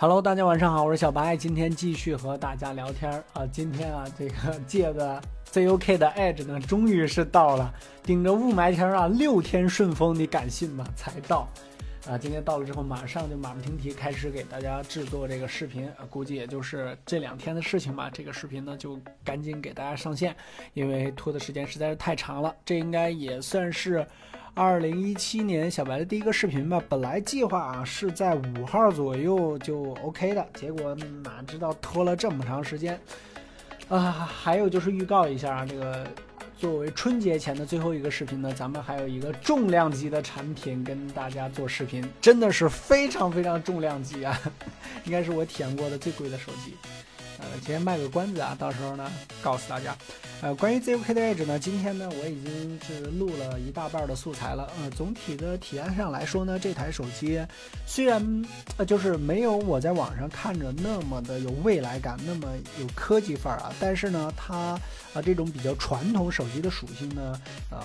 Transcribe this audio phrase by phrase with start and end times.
[0.00, 3.46] Hello，大家晚上好，我是小白，今天继续和大家聊天儿啊。
[3.48, 5.20] 今天啊，这个借的
[5.52, 7.70] ZUK 的 Edge 呢，终于是到了，
[8.02, 10.86] 顶着雾霾天啊，六天顺风，你敢信吗？
[10.96, 11.46] 才到。
[12.08, 18.08] 啊，今天到了之后，马上就马不停蹄开始给大家制作这个视频，啊估计也就是这两天的事情吧。
[18.10, 20.34] 这个视频呢，就赶紧给大家上线，
[20.72, 22.56] 因为拖的时间实在是太长了。
[22.64, 24.06] 这应该也算是
[24.54, 26.82] 二零一七年小白的第一个视频吧。
[26.88, 33.00] 本来计划啊是在五号左右就 OK 的，结果哪知道拖了这么长时间。
[33.88, 36.06] 啊，还有就是预告一下啊，这个。
[36.58, 44.38] 作为春节前的最后一个视频呢，咱们还有一个重量级的产品跟大家做视频，真的是非常非常重量级啊，
[45.04, 46.74] 应该是我体验过的最贵的手机。
[47.40, 49.10] 呃，先卖个关子啊，到时候呢
[49.42, 49.96] 告诉大家。
[50.42, 54.70] 呃，关于 ZUK 的 Edge 呢，今天呢我已经是录了一大半的素材了。
[54.80, 57.40] 呃，总体的体验上来说呢，这台手机
[57.86, 58.44] 虽然
[58.76, 64.78] 呃就是没有我在网上看着那么的有未来感，那么有科技范儿啊，但是呢，它
[65.12, 67.78] 啊这种比较传统手机的属性呢，呃。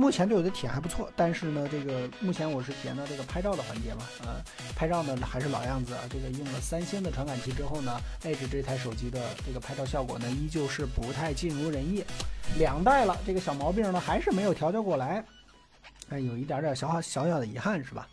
[0.00, 4.40] 目前对我的体验还不错，但是呢，这个目前我是体验到这个拍照的环节嘛，呃，
[4.74, 12.02] 拍照呢还是老样子啊，这个用了三星的传感器之后呢，Edge 这台手机的这个拍照效果呢，依旧是不太尽如人意，
[12.58, 15.22] 两代了，这个小毛病呢还是没有调教过来，
[16.08, 18.08] 哎，有一点点小小小的遗憾是吧？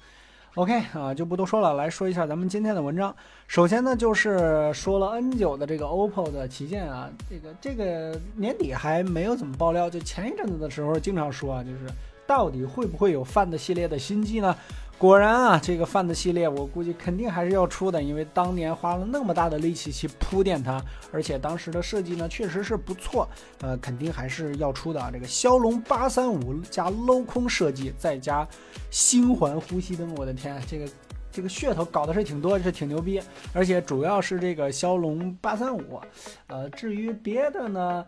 [0.58, 3.16] ？OK 啊，就不多说了，来说一下咱们今天的文章。
[3.46, 11.82] 首先呢，就是说了 N 九的这个 OPPO 的旗舰啊，这个这个年底还没有怎么爆料，就前一阵子的时候经常说啊，就是
[12.26, 14.56] 到底会不会有 Find 系列的新机呢？
[15.00, 23.30] 果然啊，这个 Find 系列我估计肯定还是要出的，因为当年花了那么大的力气去铺垫它，而且当时的设计呢确实是不错，
[23.62, 25.12] 呃，肯定还是要出的啊。
[25.14, 28.48] 这个骁龙八三五加镂空设计，再加
[28.90, 30.90] 星环呼吸灯，我的天，这个
[31.32, 33.22] 这个噱头搞的是挺多，是挺牛逼，
[33.54, 36.02] 而且主要是这个骁龙八三五，
[36.48, 38.04] 呃，至于别的呢？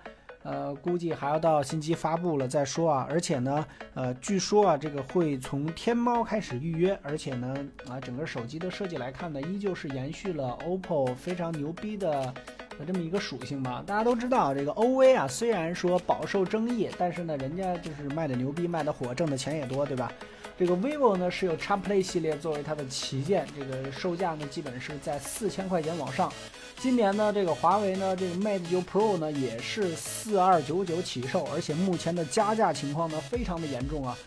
[0.49, 3.07] 呃，估计还要到新机发布了再说啊。
[3.07, 7.55] 而且呢，呃，据说啊，这个会从天猫开始预约，而且呢，
[7.87, 12.33] 啊，整个手机的设计来看呢，依旧是延续了 OPPO 非常牛逼的
[12.79, 13.83] 的这么一个属性吧。
[13.85, 20.11] 大家都知道，这个 OV 啊，虽然说饱受争议，但是呢，人家就是卖的牛逼，卖的火，挣的钱也多，对吧？
[20.57, 26.31] 这个 vivo 呢是有 XPlay 系列作为它的旗舰，这个售价呢基本是在四千块钱往上。
[26.77, 34.17] 今年呢，这个华为呢，这个 Mate 9 Pro 呢也是四二九九起售，而且目前的加价情况呢非常的严重啊。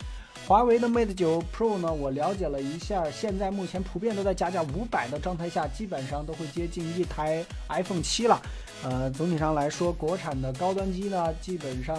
[0.52, 8.38] 华为的 Mate 9 Pro 呢，我了解了一下，现在目前普遍都在加价五百的状态下，基本上都会接近一台 iPhone 七了。
[8.84, 11.96] 呃，总体上来说，国产的高端机呢，基本上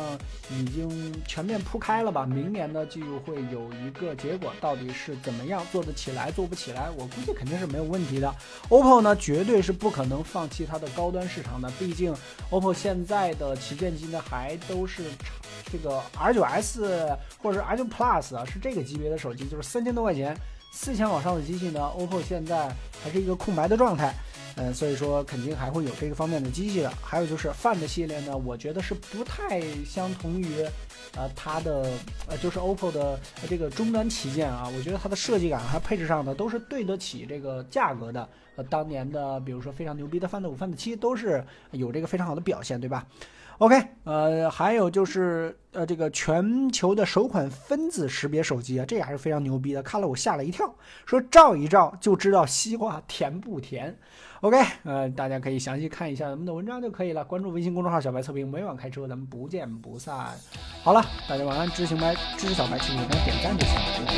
[0.51, 2.25] 已经全面铺开了吧。
[2.25, 8.35] 明年呢，就会有一个结果，到底是怎么样做得起来，做不起来，我估计肯定是没有问题的。
[8.67, 12.13] OPPO 呢，绝对是不可能放弃它的高端市场的，毕竟
[12.49, 15.03] OPPO 现在的旗舰机呢，还都是
[15.71, 20.35] 这个 R9S 或者是 R9 Plus 啊，是这个级别的手机，就是三千多块钱，
[20.73, 24.13] 四千往上的机器呢，OPPO 现在还是一个空白的状态。
[24.55, 26.91] 嗯，所以说肯定还会有这个方面的机器的。
[27.01, 30.63] 还有就是 Find 系列呢，我觉得是不太相同于，
[31.15, 31.91] 呃，它的
[32.27, 33.19] 呃就是 OPPO 的
[33.49, 34.69] 这个终端旗舰啊。
[34.77, 38.29] 我觉得它的设计感和配置上呢，都是对得起这个价格的。
[38.55, 43.05] 呃，当年的比如说非常牛逼的 Find 五、Find 七都是有这个非常好的表现，对吧
[43.59, 50.73] ？OK，呃，还有就是呃这个全球的首款分子识别手机啊，这也还是非常牛逼的，看了我吓了一跳，
[51.05, 53.97] 说照一照就知道西瓜甜不甜。
[54.41, 57.23] OK，呃，大家可以详细看一下咱们的文章就可以了。
[57.23, 60.13] 关注微信公众号“小白测评”，每晚开车，咱们不见不散。
[60.83, 64.12] 好了，大家晚安，知行白，知小白，请给咱点赞就行，了。